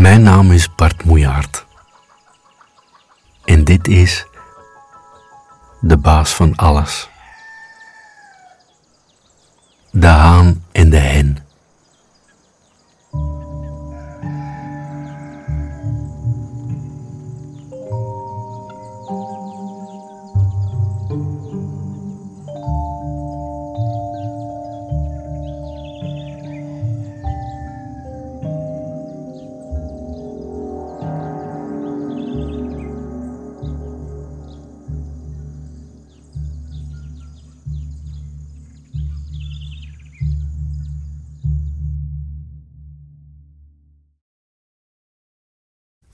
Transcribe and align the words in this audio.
Mijn 0.00 0.22
naam 0.22 0.50
is 0.50 0.74
Bart 0.74 1.04
Moejaard. 1.04 1.66
En 3.44 3.64
dit 3.64 3.88
is 3.88 4.26
de 5.80 5.96
baas 5.96 6.34
van 6.34 6.56
alles. 6.56 7.08
De 9.90 10.06
haan 10.06 10.64
en 10.72 10.90
de 10.90 10.96
hen. 10.96 11.49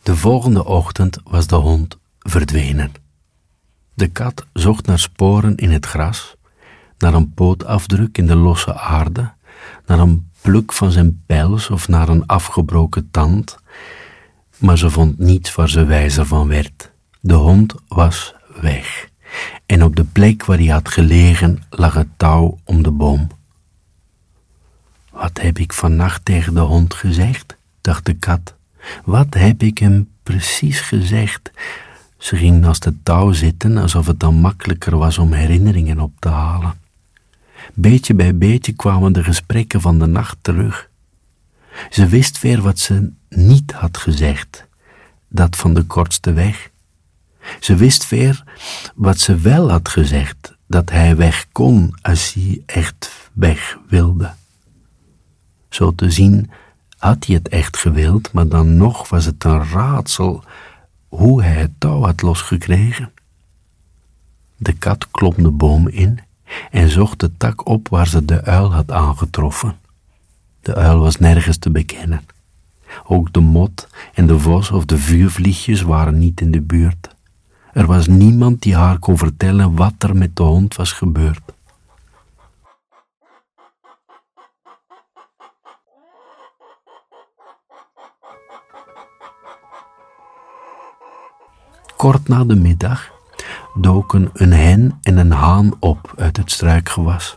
De 0.07 0.17
volgende 0.17 0.65
ochtend 0.65 1.19
was 1.25 1.47
de 1.47 1.55
hond 1.55 1.99
verdwenen. 2.19 2.93
De 3.95 4.09
kat 4.09 4.47
zocht 4.53 4.87
naar 4.87 4.99
sporen 4.99 5.57
in 5.57 5.71
het 5.71 5.87
gras, 5.87 6.35
naar 6.99 7.15
een 7.15 7.35
pootafdruk 7.35 8.19
in 8.19 8.27
de 8.27 8.37
losse 8.37 8.75
aarde, 8.75 9.33
naar 9.87 9.99
een 9.99 10.31
pluk 10.41 10.73
van 10.73 10.91
zijn 10.91 11.23
pels 11.27 11.71
of 11.71 11.89
naar 11.89 12.09
een 12.09 12.27
afgebroken 12.27 13.11
tand, 13.11 13.59
maar 14.59 14.79
ze 14.79 14.91
vond 14.91 15.19
niets 15.19 15.55
waar 15.55 15.69
ze 15.69 15.85
wijzer 15.85 16.27
van 16.27 16.49
werd. 16.49 16.93
De 17.21 17.35
hond 17.35 17.75
was 17.89 18.35
weg, 18.61 19.09
en 19.67 19.83
op 19.83 19.97
de 19.97 20.05
plek 20.05 20.45
waar 20.45 20.59
hij 20.59 20.67
had 20.67 20.89
gelegen 20.89 21.63
lag 21.71 21.95
het 21.95 22.09
touw 22.17 22.59
om 22.65 22.83
de 22.83 22.93
boom. 22.93 23.29
Wat 25.11 25.41
heb 25.41 25.59
ik 25.59 25.73
vannacht 25.73 26.25
tegen 26.25 26.55
de 26.55 26.61
hond 26.61 26.95
gezegd? 26.95 27.57
dacht 27.81 28.05
de 28.05 28.15
kat. 28.15 28.56
Wat 29.05 29.35
heb 29.35 29.63
ik 29.63 29.79
hem 29.79 30.09
precies 30.23 30.81
gezegd? 30.81 31.51
Ze 32.19 32.37
ging 32.37 32.61
naast 32.61 32.85
het 32.85 33.05
touw 33.05 33.33
zitten 33.33 33.77
alsof 33.77 34.07
het 34.07 34.21
dan 34.21 34.35
makkelijker 34.35 34.97
was 34.97 35.19
om 35.19 35.33
herinneringen 35.33 36.01
op 36.01 36.13
te 36.19 36.29
halen. 36.29 36.75
Beetje 37.75 38.15
bij 38.15 38.37
beetje 38.37 38.73
kwamen 38.73 39.13
de 39.13 39.25
gesprekken 39.25 39.81
van 39.81 39.99
de 39.99 40.07
nacht 40.07 40.37
terug. 40.41 40.89
Ze 41.91 42.07
wist 42.07 42.41
weer 42.41 42.63
wat 42.63 42.79
ze 42.79 43.11
niet 43.29 43.73
had 43.73 43.97
gezegd, 43.97 44.67
dat 45.29 45.57
van 45.57 45.75
de 45.75 45.83
kortste 45.83 46.33
weg. 46.33 46.71
Ze 47.61 47.75
wist 47.75 48.09
weer 48.09 48.45
wat 48.95 49.19
ze 49.19 49.37
wel 49.37 49.71
had 49.71 49.89
gezegd, 49.89 50.55
dat 50.67 50.91
hij 50.91 51.17
weg 51.17 51.47
kon 51.53 51.95
als 52.03 52.33
hij 52.33 52.63
echt 52.67 53.31
weg 53.33 53.79
wilde. 53.89 54.33
Zo 55.69 55.95
te 55.95 56.11
zien 56.11 56.51
had 56.99 57.27
hij 57.27 57.35
het 57.35 57.49
echt 57.49 57.77
gewild, 57.77 58.33
maar 58.33 58.49
dan 58.49 58.77
nog 58.77 59.09
was 59.09 59.25
het 59.25 59.45
een 59.45 59.65
raadsel 59.65 60.45
hoe 61.09 61.43
hij 61.43 61.55
het 61.55 61.71
touw 61.79 62.03
had 62.03 62.23
losgekregen. 62.23 63.13
De 64.57 64.73
kat 64.73 65.11
klom 65.11 65.35
de 65.37 65.51
boom 65.51 65.89
in 65.89 66.19
en 66.71 66.89
zocht 66.89 67.21
de 67.21 67.37
tak 67.37 67.69
op 67.69 67.89
waar 67.89 68.07
ze 68.07 68.25
de 68.25 68.45
uil 68.45 68.73
had 68.73 68.91
aangetroffen. 68.91 69.77
De 70.61 70.75
uil 70.75 70.99
was 70.99 71.17
nergens 71.17 71.57
te 71.57 71.71
bekennen. 71.71 72.21
Ook 73.05 73.33
de 73.33 73.41
mot 73.41 73.89
en 74.15 74.27
de 74.27 74.39
vos 74.39 74.71
of 74.71 74.85
de 74.85 74.99
vuurvliegjes 74.99 75.83
waren 75.83 76.19
niet 76.19 76.41
in 76.41 76.51
de 76.51 76.61
buurt. 76.61 77.15
Er 77.73 77.87
was 77.87 78.07
niemand 78.07 78.63
die 78.63 78.77
haar 78.77 78.99
kon 78.99 79.19
vertellen 79.19 79.75
wat 79.75 79.95
er 79.99 80.17
met 80.17 80.37
de 80.37 80.43
hond 80.43 80.77
was 80.77 80.93
gebeurd. 80.93 81.41
Kort 92.07 92.29
na 92.29 92.45
de 92.45 92.57
middag 92.57 93.11
doken 93.75 94.31
een 94.33 94.53
hen 94.53 94.99
en 95.03 95.17
een 95.17 95.33
haan 95.33 95.73
op 95.81 96.13
uit 96.17 96.37
het 96.37 96.51
struikgewas. 96.51 97.37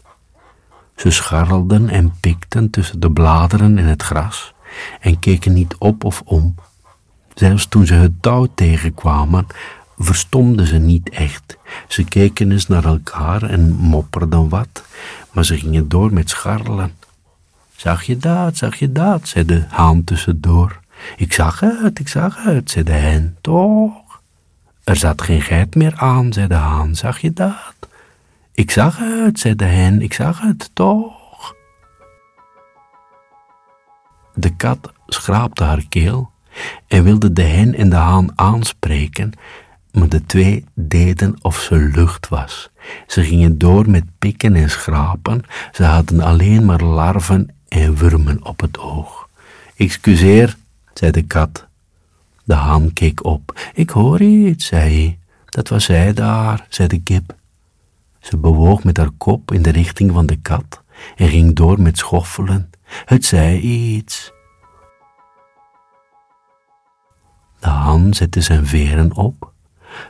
Ze 0.96 1.12
scharrelden 1.12 1.90
en 1.90 2.14
pikten 2.20 2.70
tussen 2.70 3.00
de 3.00 3.12
bladeren 3.12 3.78
en 3.78 3.86
het 3.86 4.04
gras 4.04 4.54
en 5.00 5.20
keken 5.20 5.54
niet 5.54 5.76
op 5.78 6.04
of 6.04 6.22
om. 6.26 6.56
Zelfs 7.34 7.68
toen 7.68 7.86
ze 7.86 7.94
het 7.94 8.22
touw 8.22 8.48
tegenkwamen, 8.56 9.48
verstomden 9.98 10.68
ze 10.68 10.78
niet 10.78 11.10
echt. 11.10 11.58
Ze 11.88 12.04
keken 12.04 12.52
eens 12.52 12.68
naar 12.68 12.86
elkaar 12.86 13.44
en 13.44 13.72
mopperden 13.72 14.50
wat, 14.50 14.84
maar 15.32 15.46
ze 15.46 15.58
gingen 15.58 15.90
door 15.90 16.14
met 16.14 16.30
scharrelen. 16.30 16.94
Zag 17.76 18.04
je 18.04 18.18
dat, 18.18 18.58
zag 18.58 18.76
je 18.76 18.92
dat, 18.92 19.28
zei 19.28 19.46
de 19.46 19.64
haan 19.70 20.04
tussendoor. 20.04 20.80
Ik 21.18 21.34
zag 21.34 21.60
het, 21.60 22.00
ik 22.00 22.08
zag 22.08 22.44
het, 22.44 22.72
zei 22.72 22.86
de 22.86 22.92
hen. 22.92 23.38
Toch? 23.42 24.09
Er 24.90 24.96
zat 24.96 25.22
geen 25.22 25.42
geit 25.42 25.76
meer 25.76 25.96
aan, 25.96 26.34
zei 26.34 26.48
de 26.48 26.54
haan. 26.54 26.96
Zag 26.96 27.20
je 27.20 27.34
dat? 27.34 27.76
Ik 28.54 28.72
zag 28.72 28.98
het, 28.98 29.40
zei 29.40 29.56
de 29.56 29.66
hen. 29.66 30.02
Ik 30.02 30.14
zag 30.14 30.42
het, 30.42 30.70
toch? 30.74 31.56
De 34.34 34.56
kat 34.56 34.92
schraapte 35.08 35.64
haar 35.64 35.86
keel 35.90 36.32
en 36.88 37.04
wilde 37.04 37.34
de 37.34 37.42
hen 37.42 37.76
en 37.76 37.90
de 37.90 37.96
haan 37.96 38.40
aanspreken, 38.40 39.34
maar 39.92 40.10
de 40.10 40.26
twee 40.26 40.66
deden 40.74 41.36
of 41.42 41.60
ze 41.60 41.76
lucht 41.76 42.28
was. 42.28 42.70
Ze 43.08 43.24
gingen 43.24 43.58
door 43.58 43.90
met 43.90 44.06
pikken 44.20 44.56
en 44.56 44.70
schrapen. 44.70 45.44
Ze 45.72 45.84
hadden 45.84 46.22
alleen 46.22 46.66
maar 46.66 46.84
larven 46.84 47.56
en 47.68 47.96
wurmen 47.96 48.46
op 48.46 48.60
het 48.60 48.80
oog. 48.80 49.30
Excuseer, 49.76 50.56
zei 50.94 51.12
de 51.12 51.24
kat. 51.24 51.68
De 52.50 52.56
haan 52.56 52.94
keek 52.94 53.26
op. 53.26 53.60
Ik 53.74 53.90
hoor 53.90 54.22
iets, 54.22 54.66
zei 54.66 54.94
hij. 54.94 55.20
Dat 55.46 55.68
was 55.68 55.84
zij 55.84 56.14
daar, 56.14 56.66
zei 56.70 56.88
de 56.88 57.02
kip. 57.02 57.36
Ze 58.20 58.38
bewoog 58.38 58.84
met 58.84 58.98
haar 58.98 59.12
kop 59.18 59.52
in 59.52 59.62
de 59.62 59.70
richting 59.70 60.12
van 60.12 60.26
de 60.26 60.36
kat 60.36 60.84
en 61.16 61.28
ging 61.28 61.56
door 61.56 61.82
met 61.82 61.98
schoffelen. 61.98 62.70
Het 63.06 63.26
zei 63.26 63.60
iets. 63.60 64.32
De 67.60 67.68
haan 67.68 68.14
zette 68.14 68.42
zijn 68.42 68.66
veren 68.66 69.16
op, 69.16 69.52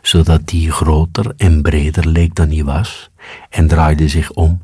zodat 0.01 0.47
die 0.47 0.71
groter 0.71 1.33
en 1.37 1.61
breder 1.61 2.07
leek 2.07 2.35
dan 2.35 2.49
hij 2.49 2.63
was, 2.63 3.09
en 3.49 3.67
draaide 3.67 4.07
zich 4.07 4.31
om. 4.31 4.61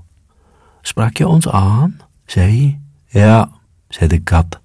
Sprak 0.81 1.17
je 1.17 1.27
ons 1.27 1.49
aan? 1.49 1.99
zei 2.25 2.59
hij. 2.59 2.79
Ja, 3.21 3.49
zei 3.87 4.09
de 4.09 4.19
kat. 4.19 4.63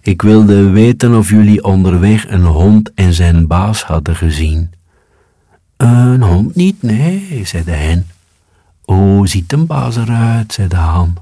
Ik 0.00 0.22
wilde 0.22 0.70
weten 0.70 1.16
of 1.16 1.28
jullie 1.28 1.64
onderweg 1.64 2.28
een 2.28 2.44
hond 2.44 2.94
en 2.94 3.12
zijn 3.12 3.46
baas 3.46 3.84
hadden 3.84 4.16
gezien. 4.16 4.70
Een 5.76 6.22
hond 6.22 6.54
niet, 6.54 6.82
nee, 6.82 7.40
zei 7.44 7.64
de 7.64 7.70
hen. 7.70 8.06
Hoe 8.82 9.28
ziet 9.28 9.52
een 9.52 9.66
baas 9.66 9.96
eruit, 9.96 10.52
zei 10.52 10.68
de 10.68 10.76
haan. 10.76 11.14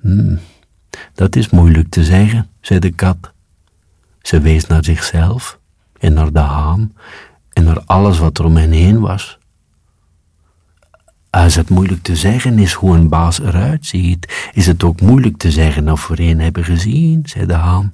Hm, 0.00 0.36
dat 1.14 1.36
is 1.36 1.50
moeilijk 1.50 1.88
te 1.88 2.04
zeggen, 2.04 2.48
zei 2.60 2.78
de 2.78 2.90
kat. 2.90 3.32
Ze 4.22 4.40
wees 4.40 4.66
naar 4.66 4.84
zichzelf 4.84 5.58
en 5.98 6.12
naar 6.12 6.32
de 6.32 6.38
haan 6.38 6.92
en 7.52 7.64
naar 7.64 7.82
alles 7.84 8.18
wat 8.18 8.38
er 8.38 8.44
om 8.44 8.56
hen 8.56 8.70
heen 8.70 9.00
was. 9.00 9.38
Als 11.36 11.54
het 11.54 11.68
moeilijk 11.68 12.02
te 12.02 12.16
zeggen 12.16 12.58
is 12.58 12.72
hoe 12.72 12.94
een 12.94 13.08
baas 13.08 13.40
eruit 13.40 13.86
ziet, 13.86 14.50
is 14.52 14.66
het 14.66 14.84
ook 14.84 15.00
moeilijk 15.00 15.36
te 15.36 15.50
zeggen 15.50 15.88
of 15.88 16.06
we 16.06 16.20
een 16.20 16.40
hebben 16.40 16.64
gezien, 16.64 17.22
zei 17.24 17.46
de 17.46 17.54
haan. 17.54 17.90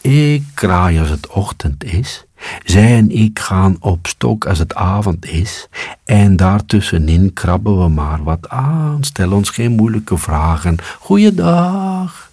Ik 0.00 0.42
kraai 0.54 1.00
als 1.00 1.08
het 1.08 1.26
ochtend 1.26 1.84
is, 1.84 2.24
zij 2.64 2.96
en 2.96 3.10
ik 3.10 3.38
gaan 3.38 3.76
op 3.80 4.06
stok 4.06 4.46
als 4.46 4.58
het 4.58 4.74
avond 4.74 5.24
is, 5.24 5.68
en 6.04 6.36
daartussenin 6.36 7.32
krabben 7.32 7.82
we 7.82 7.88
maar 7.88 8.22
wat 8.22 8.48
aan, 8.48 9.04
stel 9.04 9.32
ons 9.32 9.50
geen 9.50 9.72
moeilijke 9.72 10.18
vragen. 10.18 10.76
Goeiedag. 10.98 12.30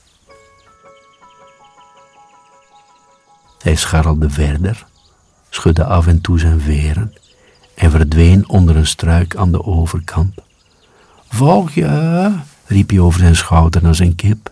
Hij 3.62 3.76
scharrelde 3.76 4.30
verder, 4.30 4.86
schudde 5.50 5.86
af 5.86 6.08
en 6.08 6.22
toe 6.22 6.40
zijn 6.40 6.60
veren 6.60 7.14
en 7.76 7.92
verdween 7.92 8.50
onder 8.50 8.76
een 8.76 8.88
struik 8.88 9.36
aan 9.36 9.52
de 9.52 9.66
overkant. 9.66 10.34
Volg 11.30 11.72
je? 11.72 12.32
riep 12.66 12.90
hij 12.90 13.00
over 13.00 13.20
zijn 13.20 13.36
schouder 13.36 13.84
naar 13.84 13.96
zijn 13.96 14.16
kip. 14.16 14.52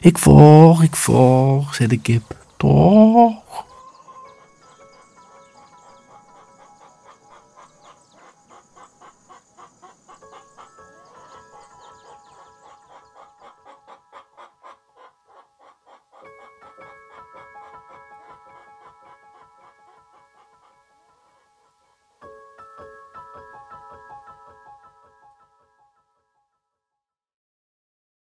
Ik 0.00 0.18
volg, 0.18 0.82
ik 0.82 0.96
volg, 0.96 1.74
zei 1.74 1.88
de 1.88 1.98
kip. 1.98 2.36
Toch? 2.56 3.66